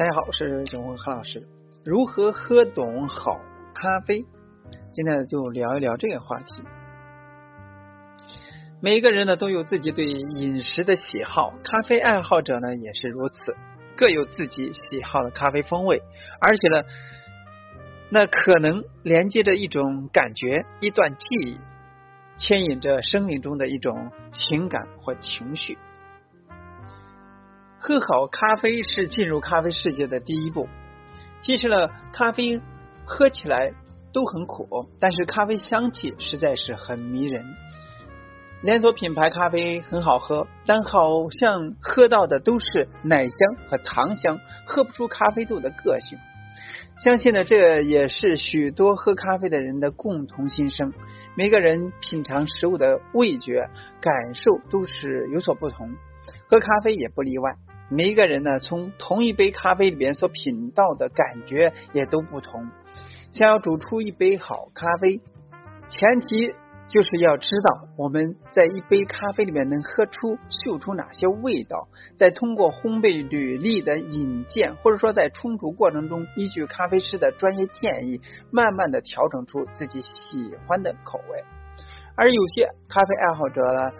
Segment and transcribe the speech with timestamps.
[0.00, 1.46] 大家好，我是九红何老师。
[1.84, 3.38] 如何喝懂好
[3.74, 4.24] 咖啡？
[4.94, 6.62] 今天就聊一聊这个话题。
[8.80, 13.54] 每一个人呢都有自己对饮食的喜好，咖啡爱好者呢也是如此，
[13.94, 16.00] 各有自己喜好的咖啡风味，
[16.40, 16.82] 而且呢，
[18.08, 21.60] 那可能连接着一种感觉、一段记忆，
[22.38, 25.76] 牵引着生命中的一种情感或情绪。
[27.82, 30.68] 喝好咖啡是进入咖啡世界的第一步。
[31.40, 32.60] 其实呢，咖啡
[33.06, 33.72] 喝起来
[34.12, 37.42] 都很苦，但是咖啡香气实在是很迷人。
[38.60, 46.18] 连锁品牌咖啡很好喝，但好像喝到的都是奶香和糖香，喝不出咖啡豆的个性。
[47.02, 50.92] 相信呢，这也是许多喝咖啡的人的共同心声。
[51.34, 53.70] 每个人品尝食物的味觉
[54.02, 55.88] 感受都是有所不同，
[56.50, 57.54] 喝咖啡也不例外。
[57.90, 62.70] 每一个人呢，从同一杯咖啡里边所品到的感觉也都不同。
[63.32, 65.20] 想要煮出一杯好咖啡，
[65.88, 66.54] 前提
[66.88, 78.20] 就是要知道我们在一杯咖啡里面能喝出、嗅出哪些味道，再通过烘焙履历的引荐，或者说在冲煮过程中，依据咖啡师的专业建议，
[78.52, 81.44] 慢慢的调整出自己喜欢的口味。
[82.16, 83.92] 而有些咖啡爱好者呢，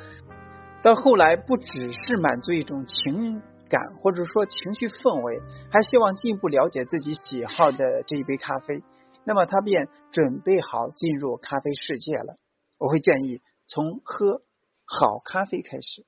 [0.83, 3.43] 到后来不只是满足一种情。
[3.71, 5.41] 感或者说情绪氛围，
[5.71, 8.83] 还希望进一步了解自己喜好的这一杯咖啡，
[9.25, 12.37] 那么他便准备好进入咖啡世界了。
[12.79, 14.43] 我会建议从喝
[14.85, 16.05] 好咖啡开始。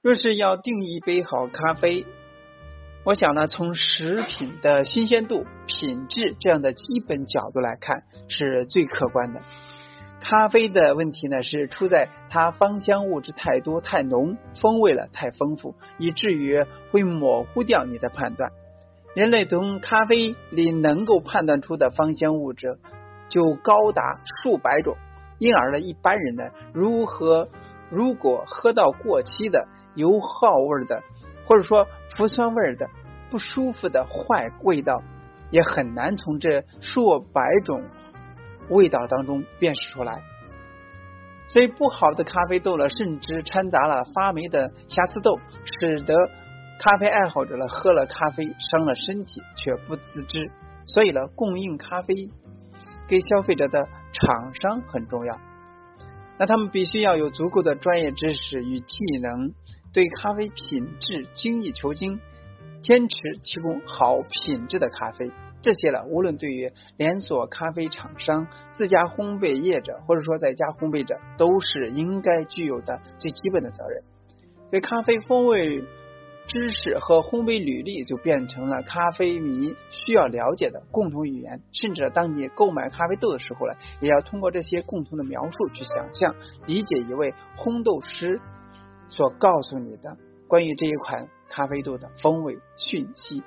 [0.00, 2.06] 若是要定义一杯好咖啡，
[3.04, 9.40] 我想呢，从食品的新鲜度、品质这样的基本角度来看，是最客观的。
[10.20, 18.50] 咖啡的问题呢，是出在它芳香物质太多太浓，风味了太丰富，以至于会模糊掉你的判断。
[19.14, 22.78] 人类从咖啡里能够判断出的芳香物质
[23.28, 24.96] 就高达数百种，
[25.38, 27.48] 因而呢，一般人呢，如何
[27.90, 31.02] 如果喝到过期的油耗味的，
[31.46, 32.90] 或者说氟酸味的
[33.30, 35.02] 不舒服的坏味道，
[35.50, 37.82] 也很难从这数百种。
[38.68, 40.22] 味道当中辨识出来，
[41.48, 45.38] 所以不好的咖啡豆呢，甚至掺杂了发霉的瑕疵豆，
[45.80, 46.14] 使得
[46.80, 50.50] 咖啡爱好者呢喝了咖啡伤了身体却不自知。
[50.86, 52.14] 所以呢，供应咖啡
[53.06, 55.38] 给消费者的厂商很重要，
[56.38, 59.52] 那他们必须要有足够的专业知识与技能，
[59.92, 62.20] 对咖啡品质精益求精，
[62.82, 65.30] 坚持提供好品质的咖啡。
[65.60, 74.02] 这些呢，无论对于连锁咖啡厂商、自家烘焙业者，或者说在家烘焙者，都是应该具有的最基本的责任。
[74.70, 75.82] 对咖啡风味
[76.46, 81.60] 知识和烘焙履历，就变成了咖啡迷需要了解的共同语言。
[81.72, 86.34] 甚至当你购买咖啡豆的时候呢，也要通过这些共同的描述去想象、
[86.66, 88.40] 理解一位烘豆师
[89.08, 90.16] 所告诉你的
[90.46, 93.42] 关于这一款咖啡豆的风味讯息。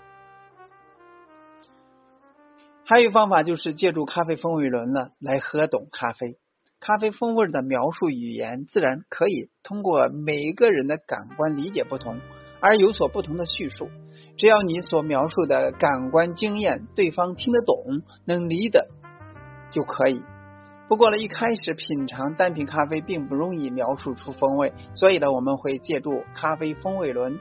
[2.91, 6.35] 还有方法就是借助咖啡风味轮了来喝懂咖啡。
[6.81, 12.19] 咖啡风味的描述语言自然可以通过每一个人的感官理解不同
[12.59, 13.87] 而有所不同的叙述。
[14.35, 18.89] 只要你所描述的感官经验对方听得懂能理的
[19.71, 20.21] 就可以。
[20.89, 27.39] 不过呢，一开始品尝单品咖啡并不容易描述出风味，所以呢，我们会借助咖啡风味轮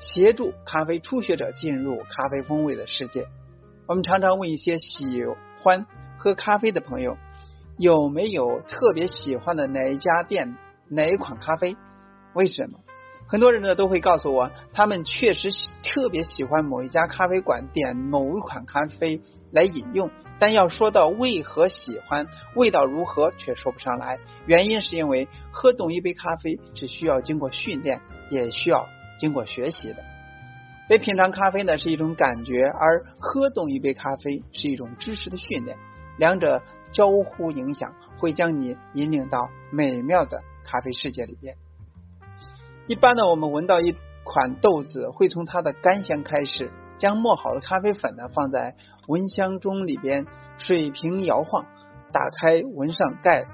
[0.00, 3.28] 协助咖啡初学者进入咖啡风味的世界。
[3.86, 5.24] 我们常常问一些喜
[5.60, 5.84] 欢
[6.16, 7.18] 喝咖啡的朋友，
[7.76, 10.56] 有没有特别喜欢的哪一家店、
[10.88, 11.76] 哪一款咖啡？
[12.32, 12.78] 为什么？
[13.28, 15.50] 很多人呢都会告诉我，他们确实
[15.82, 24.18] 特别喜欢某一家咖啡馆点某一款咖啡来饮用，但要说到为何喜欢、味道如何，却说不上来。
[24.46, 30.13] 原因是因为喝懂一杯咖啡是需要经过训练，也需要经过学习的。
[30.86, 35.78] 被品尝咖啡呢是一种感觉，而喝懂一杯咖啡是一种知识的训练，
[36.18, 41.56] 两者交互影响，会将你引领到美妙的咖啡世界里边。
[42.86, 48.76] 一般呢，我们闻到一款豆子，会从它的干香开始，将磨好的咖啡粉呢放在
[49.08, 50.26] 闻香盅里边，
[50.58, 51.64] 水平摇晃，
[52.12, 53.46] 打开闻上盖，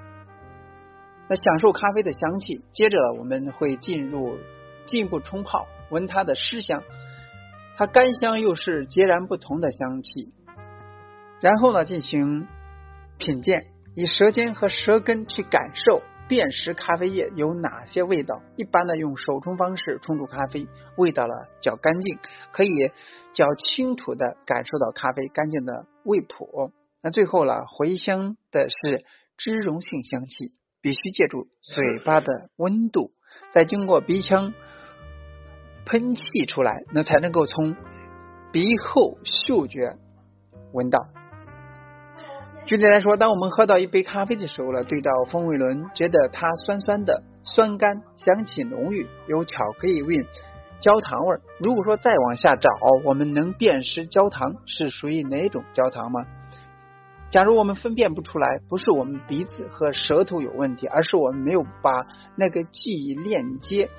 [1.29, 2.61] 那享受咖啡的香气。
[2.73, 4.37] 接着我们会进入
[4.85, 6.83] 进一步冲泡，闻它的湿香。
[7.77, 10.33] 它干香又是截然不同的香气，
[11.39, 12.47] 然后呢进行
[13.17, 18.41] 品鉴，以舌尖和舌根去感受辨识咖啡液有哪些味道？
[18.55, 22.19] 一般的用手冲方式冲煮咖啡，味道呢较干净，
[22.53, 22.91] 可以
[23.33, 26.71] 较清楚的感受到咖啡干净的味谱。
[27.01, 29.03] 那最后呢，回香的是
[29.37, 33.11] 脂溶性香气，必须借助嘴巴的温度，
[33.51, 34.53] 再经过鼻腔
[35.85, 37.75] 喷气出来，那才能够从
[38.51, 39.97] 鼻后嗅觉
[40.73, 40.99] 闻到。
[42.65, 50.23] 具体来说，当我们喝到一杯咖啡的时候呢，对照风味轮，觉得它酸酸的、酸甘，香气浓郁，有巧克力味、
[50.79, 51.37] 焦糖味。
[51.59, 52.69] 如果说再往下找，
[53.03, 56.25] 我们能辨识焦糖是属于哪种焦糖吗？
[57.31, 62.05] 假如我们分辨不出来，不是我们鼻子和舌头有问题，而是我们没有把
[62.35, 63.89] 那个记忆链接，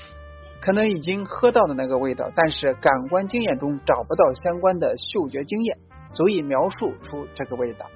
[0.62, 5.76] 可能已经喝到的那个味道，但是感官经验中找不到相关的嗅觉经验，
[6.14, 7.87] 足以描述出这个味道。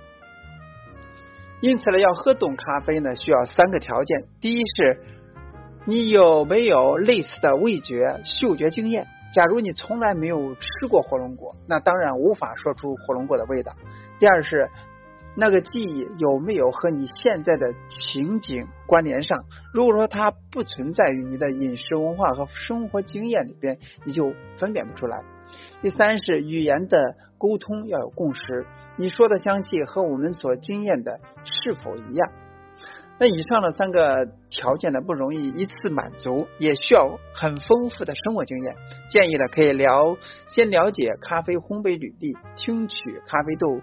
[1.61, 5.01] 因此呢，要喝懂咖啡呢，需要三个条件：第一是，
[5.85, 9.07] 你有没有类似的味觉、嗅觉经验？
[9.33, 13.73] 假如你从来没有吃过火龙果，那当然无法说出火龙果的味道。
[14.19, 14.69] 第二是，
[15.37, 19.45] 那个记忆有没有和你现在的情景关联上？
[19.76, 23.76] 如果说它不存在于你的饮食文化和生活经验里边，
[24.06, 25.23] 你就分辨不出来。
[25.82, 26.96] 第三是语言的
[27.37, 28.64] 沟通要有共识，
[28.96, 32.32] 你说的香气和我们所经验的是否一样？
[33.19, 38.75] 那以上的三个条件呢，不容易一次满足，也需要很丰富的生活经验。
[39.11, 42.96] 建议呢，可以了先了解咖啡烘焙履历，听取
[43.26, 43.82] 咖啡豆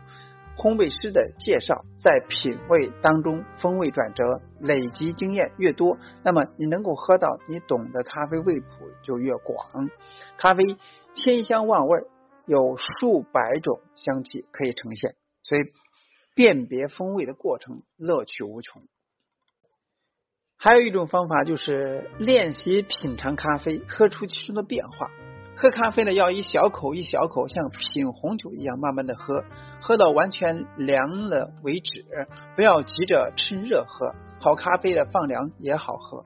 [0.57, 9.89] 烘焙师的介绍，在品味当中风味转折，累积经验越多，那么你能够喝到你懂的咖啡味谱就越广。
[10.37, 10.77] 咖啡。
[11.15, 12.07] 千香万味，
[12.47, 15.13] 有数百种香气可以呈现，
[15.43, 15.61] 所以
[16.33, 18.81] 辨别风味的过程乐趣无穷。
[20.57, 25.11] 还有一种方法就是练习品尝咖啡，喝出其中的变化。
[25.55, 29.43] 喝咖啡呢，要一小口一小口，像品红酒一样慢慢的喝，
[29.81, 32.05] 喝到完全凉了为止，
[32.55, 34.13] 不要急着趁热喝。
[34.39, 36.25] 好咖啡的放凉也好喝。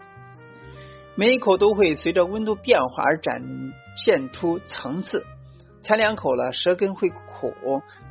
[1.15, 3.43] 每一口都会随着温度变化而展
[3.97, 5.25] 现出层次。
[5.83, 7.51] 前两口了，舌根会苦；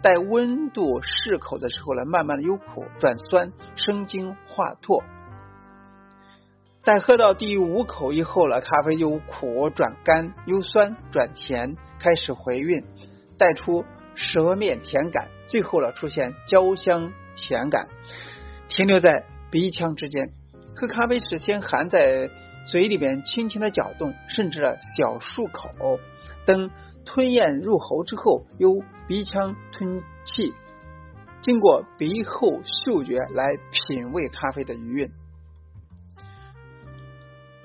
[0.02, 5.02] 待温度适口的时候呢，慢慢的由苦转酸，生津化唾。
[6.86, 12.84] 在喝到第五口以后了，咖啡由苦转甘，由酸转甜，开始回韵，
[13.36, 13.84] 带出
[14.14, 17.88] 舌面甜感，最后了出现焦香甜感，
[18.68, 20.30] 停留在鼻腔之间。
[20.76, 22.30] 喝咖啡时先含在。
[22.68, 24.60] 嘴里边轻轻的搅动，甚至
[24.96, 26.00] 小漱口，
[26.44, 26.68] 等
[27.04, 30.52] 吞咽入喉之后，由鼻腔吞气，
[31.42, 35.08] 经过鼻后嗅觉来品味咖啡的余韵。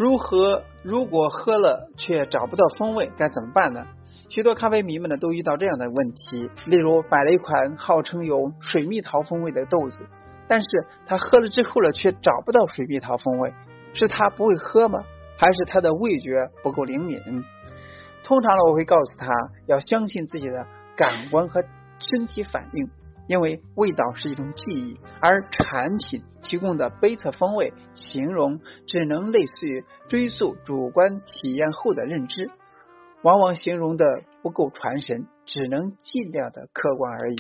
[0.02, 0.64] 如何？
[0.82, 3.86] 如果喝了却找不到风味，该怎么办呢？
[4.30, 10.04] 许多咖啡迷们呢都遇到这样的问题，例如买了一款号称有水蜜桃风味的豆子，
[10.48, 10.68] 但是
[11.06, 13.54] 他喝了之后呢，却找不到水蜜桃风味。
[13.94, 15.04] 是他不会喝吗？
[15.38, 17.22] 还是他的味觉不够灵敏？
[18.24, 19.32] 通常呢，我会告诉他
[19.68, 20.66] 要相信自己的
[20.96, 21.64] 感官和
[22.00, 22.90] 身体反应，
[23.32, 32.52] 因为味道是一种记忆，而产品提供的杯测风味形容只能类似于追溯主观体验后的认知，
[33.22, 37.38] 往往形容的不够传神，只能尽量的客观而已。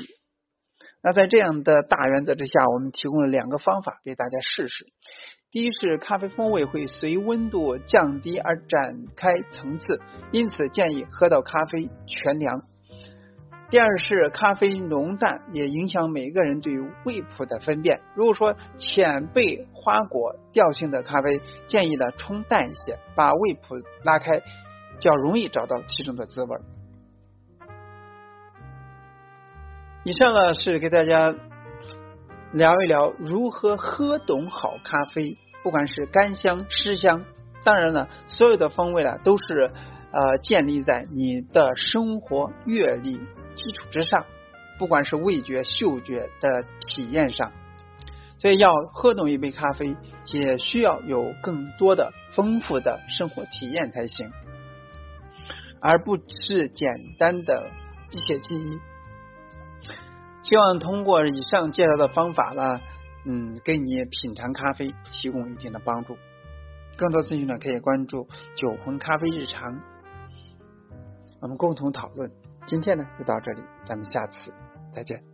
[1.03, 4.85] 那在这样的大原则之下，我们提供了两个方法给大家试试。
[5.51, 9.99] 第一是咖啡风味会随温度降低而展开层次，
[10.31, 12.61] 因此建议喝到咖啡全凉。
[13.71, 18.01] 第二是咖啡浓淡也影响每个人对味谱的分辨。
[18.15, 24.41] 如果说浅焙花果调性的咖啡，建议呢冲淡一些，把味谱拉开，
[24.99, 26.57] 较容易找到其中的滋味。
[30.03, 31.33] 以上呢是给大家。
[32.53, 37.23] 聊一聊如何喝懂好咖啡，不管是干香、湿香，
[37.63, 39.71] 当然了，所有的风味呢都是
[40.11, 43.21] 呃建立在你的生活阅历
[43.61, 44.25] 基础之上，
[44.79, 47.51] 不管是味觉、嗅觉的体验上，
[48.39, 49.95] 所以要喝懂一杯咖啡，
[50.33, 54.31] 也需要有更多的丰富的生活体验才行，
[55.79, 57.69] 而不是简单的
[58.09, 58.79] 一些记忆。
[60.41, 62.81] 希望通过以上介绍的方法呢，
[63.25, 66.17] 嗯，给你品尝咖啡提供一定的帮助。
[66.97, 69.79] 更多资讯呢，可以关注酒魂咖啡日常，
[71.41, 72.31] 我们共同讨论。
[72.65, 74.53] 今天呢，就到这里，咱们下次
[74.93, 75.30] 再见。